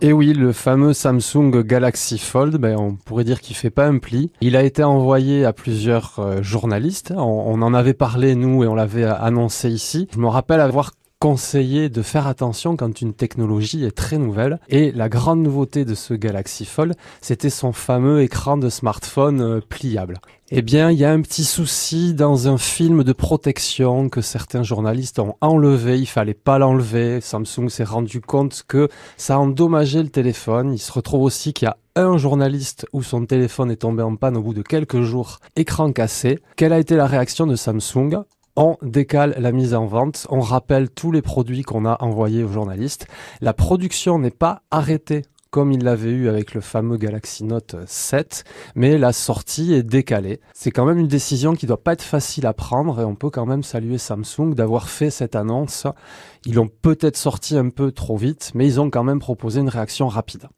[0.00, 3.98] Et oui, le fameux Samsung Galaxy Fold, ben, on pourrait dire qu'il fait pas un
[3.98, 4.30] pli.
[4.40, 7.12] Il a été envoyé à plusieurs euh, journalistes.
[7.16, 10.08] On, on, en avait parlé, nous, et on l'avait annoncé ici.
[10.12, 10.92] Je me rappelle avoir
[11.24, 14.60] conseillé de faire attention quand une technologie est très nouvelle.
[14.68, 19.60] Et la grande nouveauté de ce Galaxy Fold, c'était son fameux écran de smartphone euh,
[19.66, 20.20] pliable.
[20.50, 24.62] Eh bien, il y a un petit souci dans un film de protection que certains
[24.62, 25.98] journalistes ont enlevé.
[25.98, 27.22] Il fallait pas l'enlever.
[27.22, 30.74] Samsung s'est rendu compte que ça endommageait le téléphone.
[30.74, 34.16] Il se retrouve aussi qu'il y a un journaliste où son téléphone est tombé en
[34.16, 36.40] panne au bout de quelques jours, écran cassé.
[36.56, 38.24] Quelle a été la réaction de Samsung?
[38.56, 42.52] On décale la mise en vente, on rappelle tous les produits qu'on a envoyés aux
[42.52, 43.06] journalistes.
[43.40, 48.42] La production n'est pas arrêtée comme il l'avait eu avec le fameux Galaxy Note 7,
[48.74, 50.40] mais la sortie est décalée.
[50.52, 53.30] C'est quand même une décision qui doit pas être facile à prendre et on peut
[53.30, 55.86] quand même saluer Samsung d'avoir fait cette annonce.
[56.44, 59.68] Ils l'ont peut-être sorti un peu trop vite, mais ils ont quand même proposé une
[59.68, 60.48] réaction rapide.